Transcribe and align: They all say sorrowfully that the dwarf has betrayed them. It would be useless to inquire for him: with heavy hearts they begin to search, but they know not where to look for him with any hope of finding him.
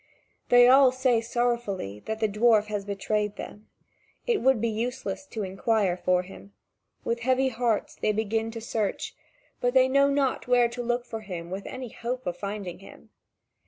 They 0.49 0.67
all 0.67 0.91
say 0.91 1.21
sorrowfully 1.21 1.99
that 2.07 2.19
the 2.19 2.27
dwarf 2.27 2.65
has 2.69 2.85
betrayed 2.85 3.35
them. 3.35 3.69
It 4.25 4.41
would 4.41 4.59
be 4.59 4.67
useless 4.67 5.27
to 5.27 5.43
inquire 5.43 5.95
for 5.95 6.23
him: 6.23 6.53
with 7.03 7.19
heavy 7.19 7.49
hearts 7.49 7.93
they 7.97 8.11
begin 8.11 8.49
to 8.49 8.61
search, 8.61 9.15
but 9.59 9.75
they 9.75 9.87
know 9.87 10.09
not 10.09 10.47
where 10.47 10.69
to 10.69 10.81
look 10.81 11.05
for 11.05 11.19
him 11.21 11.51
with 11.51 11.67
any 11.67 11.89
hope 11.89 12.25
of 12.25 12.35
finding 12.35 12.79
him. 12.79 13.11